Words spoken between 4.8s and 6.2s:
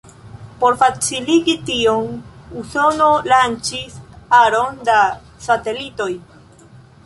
da satelitoj.